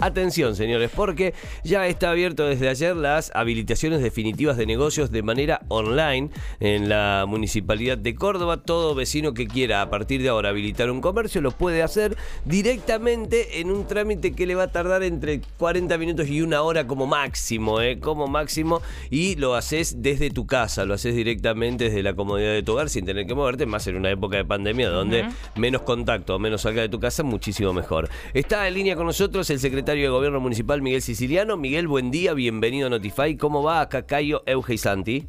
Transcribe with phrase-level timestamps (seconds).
[0.00, 5.60] Atención, señores, porque ya está abierto desde ayer las habilitaciones definitivas de negocios de manera
[5.68, 8.62] online en la Municipalidad de Córdoba.
[8.62, 13.60] Todo vecino que quiera a partir de ahora habilitar un comercio lo puede hacer directamente
[13.60, 17.06] en un trámite que le va a tardar entre 40 minutos y una hora como
[17.06, 18.00] máximo, ¿eh?
[18.00, 22.62] como máximo, y lo haces desde tu casa, lo haces directamente desde la comodidad de
[22.62, 26.38] tu hogar sin tener que moverte, más en una época de pandemia donde menos contacto,
[26.38, 28.08] menos salga de tu casa, muchísimo mejor.
[28.32, 31.56] Está en línea con nosotros el secretario secretario de Gobierno Municipal Miguel Siciliano.
[31.56, 33.36] Miguel, buen día, bienvenido a Notify.
[33.36, 35.28] ¿Cómo va acá Cayo, Euge y Santi?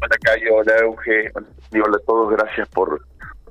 [0.00, 1.30] Hola Cayo, hola Euge.
[1.34, 3.02] Hola a todos, gracias por,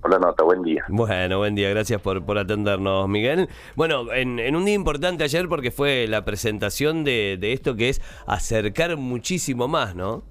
[0.09, 0.84] la nota, buen día.
[0.88, 3.50] Bueno, buen día, gracias por, por atendernos, Miguel.
[3.76, 8.98] Bueno, en, un día importante ayer porque fue la presentación de, esto que es acercar
[8.98, 10.23] muchísimo más, ¿no?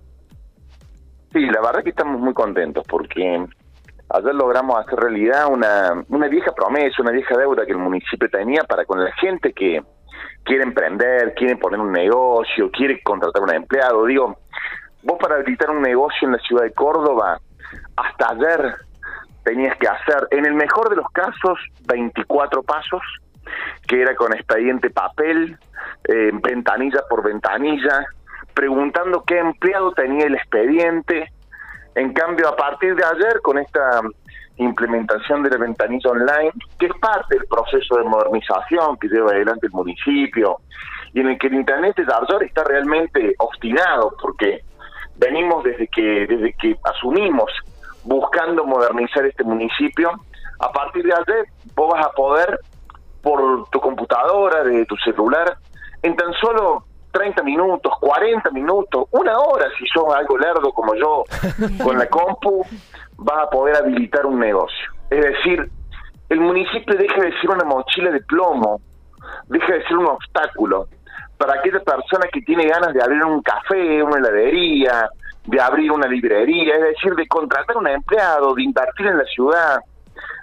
[1.33, 3.47] Sí, la verdad que estamos muy contentos porque
[4.09, 8.65] ayer logramos hacer realidad una, una vieja promesa, una vieja deuda que el municipio tenía
[8.65, 9.81] para con la gente que
[10.45, 14.07] quiere emprender, quiere poner un negocio, quiere contratar un empleado.
[14.07, 14.39] Digo,
[15.03, 17.39] vos para habilitar un negocio en la ciudad de Córdoba,
[17.97, 18.75] hasta ayer
[19.45, 23.03] tenías que hacer, en el mejor de los casos, 24 pasos,
[23.87, 25.59] que era con expediente papel,
[26.05, 28.07] eh, ventanilla por ventanilla,
[28.55, 31.33] preguntando qué empleado tenía el expediente,
[31.95, 34.01] en cambio, a partir de ayer, con esta
[34.61, 39.67] implementación de la ventanilla online, que es parte del proceso de modernización que lleva adelante
[39.67, 40.59] el municipio,
[41.13, 44.61] y en el que el Internet de Darjor está realmente obstinado, porque
[45.17, 47.51] venimos desde que, desde que asumimos
[48.05, 50.11] buscando modernizar este municipio,
[50.59, 52.61] a partir de ayer vos vas a poder,
[53.23, 55.57] por tu computadora, de tu celular,
[56.03, 61.25] en tan solo 30 minutos, 40 minutos, una hora, si sos algo lerdo como yo,
[61.83, 62.65] con la compu,
[63.17, 64.89] vas a poder habilitar un negocio.
[65.11, 65.71] Es decir,
[66.29, 68.81] el municipio deja de ser una mochila de plomo,
[69.49, 70.87] deja de ser un obstáculo
[71.37, 75.09] para aquella persona que tiene ganas de abrir un café, una heladería,
[75.47, 79.81] de abrir una librería, es decir, de contratar un empleado, de invertir en la ciudad.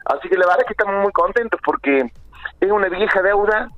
[0.06, 2.12] Así que la verdad es que estamos muy contentos porque
[2.60, 3.70] es una vieja deuda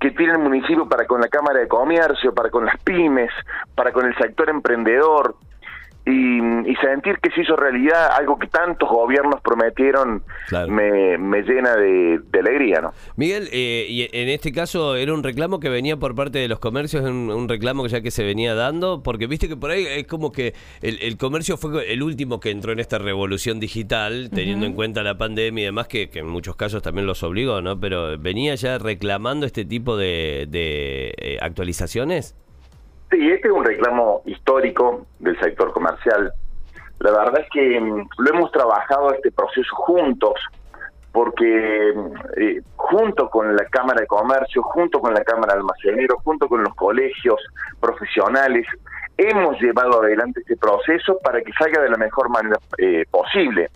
[0.00, 3.30] que tiene el municipio para con la Cámara de Comercio, para con las pymes,
[3.74, 5.36] para con el sector emprendedor,
[6.66, 10.22] y, sentir que se hizo realidad algo que tantos gobiernos prometieron
[10.68, 12.92] me, llena de, alegría, ¿no?
[13.16, 16.58] Miguel, eh, y en este caso era un reclamo que venía por parte de los
[16.58, 19.86] comercios, un, un reclamo que ya que se venía dando, porque viste que por ahí
[19.86, 24.66] es como que el, comercio fue el último que entró en esta revolución digital, teniendo
[24.66, 27.78] en cuenta la pandemia y demás, que, en muchos casos también los obligó, ¿no?
[27.78, 32.36] Pero venía ya reclamando este tipo de, eh, actualizaciones.
[33.10, 36.32] Sí, este es un reclamo histórico del sector comercial.
[37.00, 40.34] La verdad es que mm, lo hemos trabajado este proceso juntos,
[41.12, 41.94] porque
[42.36, 46.62] eh, junto con la Cámara de Comercio, junto con la Cámara de Almacenero, junto con
[46.62, 47.40] los colegios
[47.80, 48.66] profesionales,
[49.16, 53.70] hemos llevado adelante este proceso para que salga de la mejor manera eh, posible.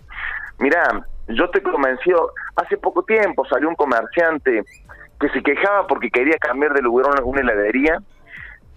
[0.59, 4.63] Mira, yo estoy convencido, hace poco tiempo salió un comerciante
[5.19, 7.99] que se quejaba porque quería cambiar de lugar una, una heladería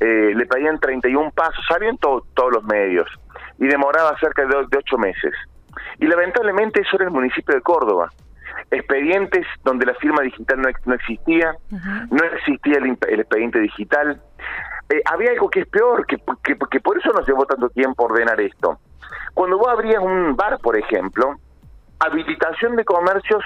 [0.01, 3.09] eh, le pedían 31 pasos, salían todos los medios,
[3.59, 5.35] y demoraba cerca de, de ocho meses.
[5.99, 8.11] Y lamentablemente eso era el municipio de Córdoba.
[8.71, 11.55] Expedientes donde la firma digital no, existía,
[12.11, 14.21] no existía el, expediente digital.
[14.91, 16.17] Eh, había algo que es peor, que,
[16.71, 18.79] que, por eso nos llevó tanto tiempo ordenar esto.
[19.35, 21.37] Cuando vos abrías un bar, por ejemplo,
[22.01, 23.43] habilitación de comercios,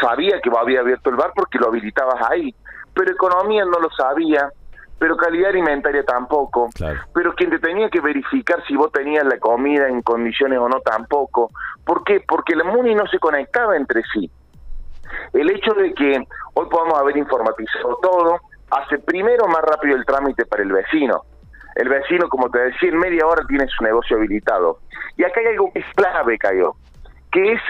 [0.00, 2.54] sabía que había abierto el bar porque lo habilitabas ahí,
[2.94, 4.50] pero economía no lo sabía,
[4.98, 6.68] pero calidad alimentaria tampoco.
[7.12, 10.80] Pero quien te tenía que verificar si vos tenías la comida en condiciones o no
[10.80, 11.50] tampoco.
[11.84, 12.22] ¿Por qué?
[12.26, 14.30] Porque la MUNI no se conectaba entre sí.
[15.32, 18.40] El hecho de que hoy podamos haber informatizado todo
[18.70, 21.22] hace primero más rápido el trámite para el vecino.
[21.74, 24.78] El vecino, como te decía, en media hora tiene su negocio habilitado.
[25.16, 26.74] Y acá hay algo que es clave, Cayo,
[27.32, 27.60] que es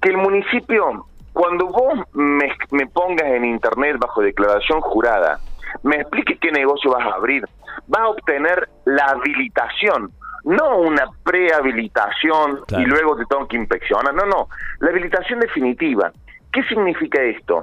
[0.00, 5.38] que el municipio, cuando vos me, me pongas en internet bajo declaración jurada,
[5.82, 7.44] me explique qué negocio vas a abrir.
[7.86, 10.10] Vas a obtener la habilitación,
[10.44, 14.14] no una prehabilitación y luego te tengo que inspeccionar.
[14.14, 14.48] No, no,
[14.80, 16.12] la habilitación definitiva.
[16.52, 17.62] ¿Qué significa esto?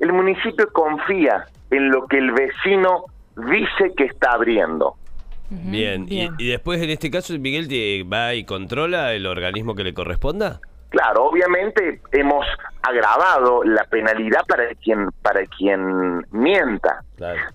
[0.00, 3.04] El municipio confía en lo que el vecino
[3.36, 4.96] dice que está abriendo.
[5.50, 7.68] Bien, Y, y, después en este caso Miguel
[8.10, 10.60] va y controla el organismo que le corresponda.
[10.92, 12.46] Claro, obviamente hemos
[12.82, 17.02] agravado la penalidad para quien para quien mienta.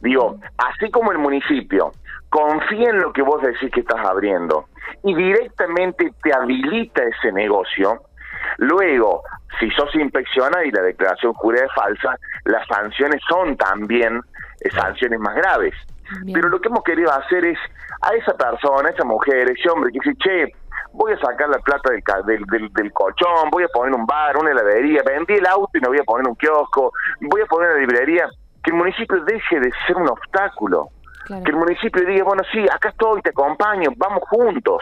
[0.01, 1.91] Digo, así como el municipio
[2.29, 4.65] confía en lo que vos decís que estás abriendo
[5.03, 8.01] y directamente te habilita ese negocio,
[8.57, 9.21] luego,
[9.59, 14.19] si sos inspeccionada y la declaración jurada es falsa, las sanciones son también
[14.61, 15.75] eh, sanciones más graves.
[16.33, 17.59] Pero lo que hemos querido hacer es
[18.01, 20.53] a esa persona, a esa mujer, ese hombre que dice, che,
[20.97, 24.51] voy a sacar la plata del, del, del, colchón, voy a poner un bar, una
[24.51, 26.91] heladería, vendí el auto y me voy a poner un kiosco,
[27.21, 28.27] voy a poner una librería,
[28.63, 30.89] que el municipio deje de ser un obstáculo.
[31.27, 34.81] Que el municipio diga, bueno, sí, acá estoy, te acompaño, vamos juntos.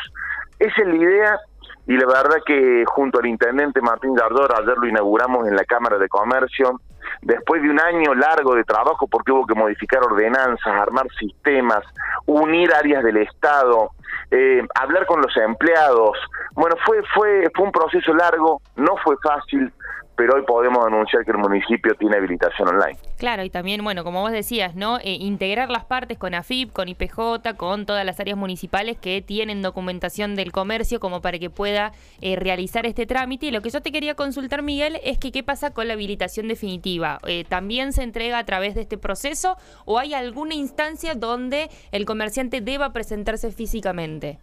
[0.60, 1.40] Esa es la idea
[1.88, 5.98] y la verdad que junto al intendente Martín Gardor, ayer lo inauguramos en la Cámara
[5.98, 6.80] de Comercio,
[7.22, 11.84] después de un año largo de trabajo porque hubo que modificar ordenanzas, armar sistemas,
[12.26, 13.92] unir áreas del Estado,
[14.32, 16.18] eh, hablar con los empleados.
[16.54, 19.72] Bueno, fue, fue, fue un proceso largo, no fue fácil,
[20.16, 22.98] pero hoy podemos anunciar que el municipio tiene habilitación online.
[23.18, 24.98] Claro, y también, bueno, como vos decías, ¿no?
[25.00, 29.62] Eh, integrar las partes con AFIP, con IPJ, con todas las áreas municipales que tienen
[29.62, 31.92] documentación del comercio como para que pueda
[32.22, 33.48] eh, realizar este trámite.
[33.48, 36.48] Y lo que yo te quería consultar, Miguel, es que qué pasa con la habilitación
[36.48, 37.20] definitiva.
[37.28, 42.06] Eh, ¿También se entrega a través de este proceso o hay alguna instancia donde el
[42.06, 44.40] comerciante deba presentarse físicamente?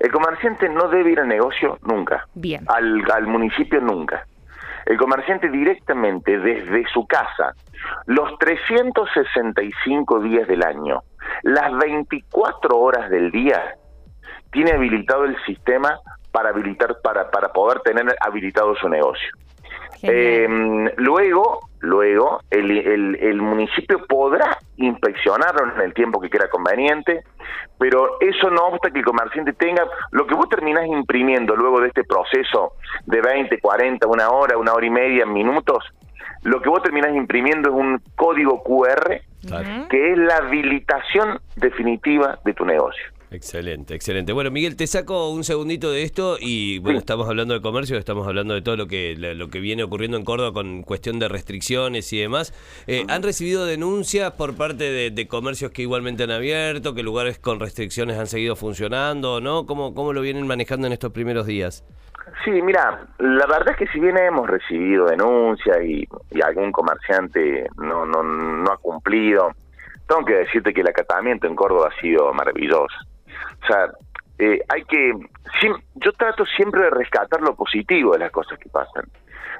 [0.00, 2.26] El comerciante no debe ir al negocio nunca.
[2.34, 2.64] Bien.
[2.68, 4.26] Al, al municipio nunca
[4.86, 7.54] el comerciante directamente desde su casa,
[8.06, 11.02] los 365 días del año,
[11.42, 13.76] las 24 horas del día,
[14.50, 15.98] tiene habilitado el sistema
[16.30, 19.28] para habilitar para, para poder tener habilitado su negocio.
[20.02, 20.46] Eh,
[20.96, 27.22] luego, luego el, el, municipio podrá inspeccionarlo en el tiempo que quiera conveniente,
[27.78, 31.88] pero eso no obsta que el comerciante tenga lo que vos terminás imprimiendo luego de
[31.88, 32.72] este proceso
[33.06, 35.84] de 20, 40, una hora, una hora y media, minutos,
[36.42, 39.20] lo que vos terminás imprimiendo es un código QR
[39.90, 43.13] que es la habilitación definitiva de tu negocio.
[43.34, 44.32] Excelente, excelente.
[44.32, 48.28] Bueno, Miguel, te saco un segundito de esto y bueno, estamos hablando de comercio, estamos
[48.28, 52.12] hablando de todo lo que lo que viene ocurriendo en Córdoba con cuestión de restricciones
[52.12, 52.52] y demás.
[52.86, 57.58] Eh, ¿Han recibido denuncias por parte de, comercios que igualmente han abierto, que lugares con
[57.58, 59.66] restricciones han seguido funcionando, no?
[59.66, 61.84] ¿Cómo, cómo lo vienen manejando en estos primeros días?
[62.44, 67.66] Sí, mira, la verdad es que si bien hemos recibido denuncias y, y algún comerciante
[67.78, 69.50] no, no, no ha cumplido,
[70.06, 72.94] tengo que decirte que el acatamiento en Córdoba ha sido maravilloso
[73.64, 73.90] o sea,
[74.38, 75.12] eh, hay que...
[75.94, 79.04] Yo trato siempre de rescatar lo positivo de las cosas que pasan,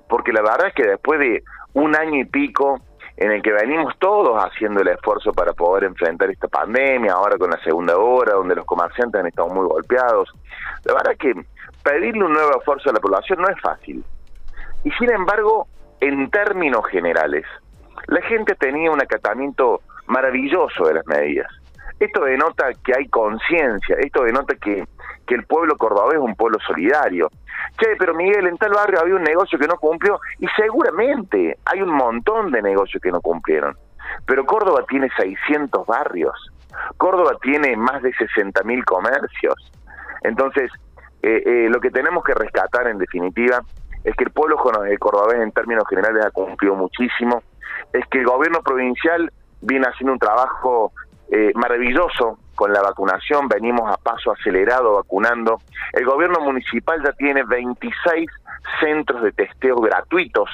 [0.08, 1.42] porque la verdad es que después de
[1.72, 2.80] un año y pico
[3.16, 7.50] en el que venimos todos haciendo el esfuerzo para poder enfrentar esta pandemia, ahora con
[7.50, 10.32] la segunda hora, donde los comerciantes han estado muy golpeados,
[10.84, 11.34] la verdad es que
[11.84, 14.04] pedirle un nuevo esfuerzo a la población no es fácil.
[14.82, 15.68] Y sin embargo,
[16.00, 17.46] en términos generales,
[18.08, 21.48] la gente tenía un acatamiento maravilloso de las medidas.
[21.98, 24.86] Esto denota que hay conciencia, esto denota que,
[25.26, 27.28] que el pueblo cordobés es un pueblo solidario.
[27.78, 31.82] Che, pero Miguel, en tal barrio había un negocio que no cumplió y seguramente hay
[31.82, 33.76] un montón de negocios que no cumplieron.
[34.26, 36.34] Pero Córdoba tiene 600 barrios,
[36.96, 39.72] Córdoba tiene más de 60.000 comercios.
[40.22, 40.70] Entonces,
[41.22, 43.60] eh, eh, lo que tenemos que rescatar en definitiva
[44.04, 47.42] es que el pueblo cordobés en términos generales ha cumplido muchísimo,
[47.92, 49.32] es que el gobierno provincial
[49.62, 50.92] viene haciendo un trabajo
[51.34, 55.58] eh, maravilloso con la vacunación, venimos a paso acelerado vacunando.
[55.92, 58.30] El gobierno municipal ya tiene 26
[58.80, 60.48] centros de testeo gratuitos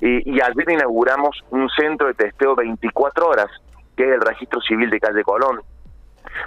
[0.00, 3.50] y, y ayer inauguramos un centro de testeo 24 horas,
[3.98, 5.60] que es el registro civil de Calle Colón.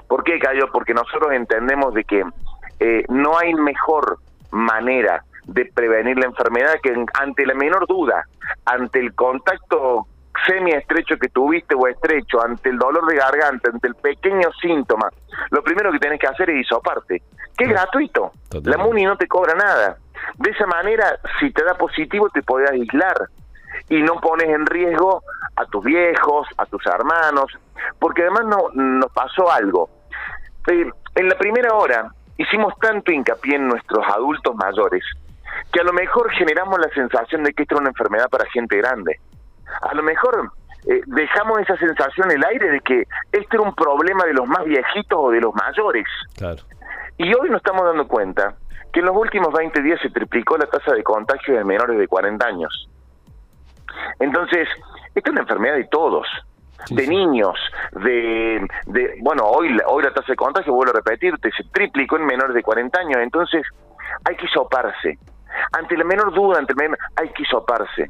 [0.07, 0.71] ¿Por qué, Cayo?
[0.73, 2.23] Porque nosotros entendemos de que
[2.79, 4.17] eh, no hay mejor
[4.49, 8.25] manera de prevenir la enfermedad que ante la menor duda,
[8.65, 10.07] ante el contacto
[10.45, 15.09] semi-estrecho que tuviste o estrecho, ante el dolor de garganta, ante el pequeño síntoma,
[15.49, 17.21] lo primero que tienes que hacer es hisoparte,
[17.57, 18.31] que es gratuito.
[18.63, 19.97] La MUNI no te cobra nada.
[20.35, 23.27] De esa manera, si te da positivo, te podés aislar
[23.89, 25.23] y no pones en riesgo
[25.55, 27.51] a tus viejos, a tus hermanos,
[27.99, 29.89] porque además no, nos pasó algo.
[30.67, 35.03] Eh, en la primera hora hicimos tanto hincapié en nuestros adultos mayores
[35.71, 38.77] que a lo mejor generamos la sensación de que esto era una enfermedad para gente
[38.77, 39.19] grande
[39.81, 40.51] a lo mejor
[40.87, 44.47] eh, dejamos esa sensación en el aire de que este era un problema de los
[44.47, 46.05] más viejitos o de los mayores.
[46.35, 46.63] Claro.
[47.17, 48.55] Y hoy nos estamos dando cuenta
[48.91, 52.07] que en los últimos 20 días se triplicó la tasa de contagio de menores de
[52.07, 52.89] 40 años.
[54.19, 54.67] Entonces,
[55.13, 56.27] esta es una enfermedad de todos,
[56.89, 57.55] de niños,
[57.91, 62.25] de, de, bueno, hoy, hoy la tasa de contagio, vuelvo a repetirte, se triplicó en
[62.25, 63.63] menores de 40 años, entonces
[64.25, 65.19] hay que soparse.
[65.73, 68.09] Ante la menor duda, ante el menor, hay que soparse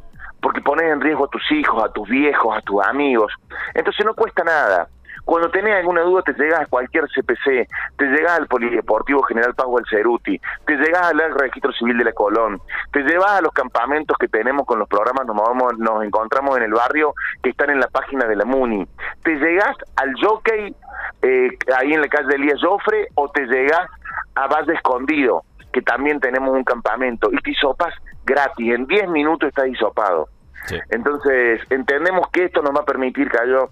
[0.92, 3.34] en riesgo a tus hijos, a tus viejos, a tus amigos.
[3.74, 4.88] Entonces no cuesta nada.
[5.26, 9.68] Cuando tenés alguna duda, te llegas a cualquier CPC, te llegas al Polideportivo General Paz
[9.90, 12.60] Ceruti, te llegas al Registro Civil de la Colón,
[12.92, 16.64] te llevas a los campamentos que tenemos con los programas, nos, movemos, nos encontramos en
[16.64, 18.88] el barrio que están en la página de la MUNI,
[19.24, 20.76] te llegas al jockey
[21.22, 23.88] eh, ahí en la calle Elías Joffre o te llegas
[24.36, 27.94] a Valle Escondido, que también tenemos un campamento, y te hisopas
[28.26, 30.28] gratis, en 10 minutos estás hisopado.
[30.90, 33.70] Entonces, entendemos que esto nos va a permitir, Cayo,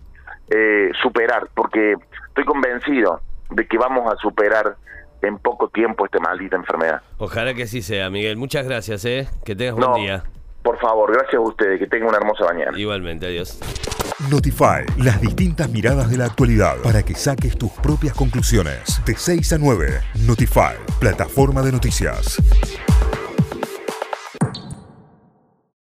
[0.50, 1.96] eh, superar, porque
[2.28, 4.76] estoy convencido de que vamos a superar
[5.22, 7.02] en poco tiempo esta maldita enfermedad.
[7.18, 8.38] Ojalá que sí sea, Miguel.
[8.38, 9.28] Muchas gracias, ¿eh?
[9.44, 10.24] Que tengas buen día.
[10.64, 11.80] Por favor, gracias a ustedes.
[11.80, 12.78] Que tengan una hermosa mañana.
[12.78, 13.60] Igualmente, adiós.
[14.30, 19.02] Notify, las distintas miradas de la actualidad para que saques tus propias conclusiones.
[19.06, 22.38] De 6 a 9, Notify, plataforma de noticias.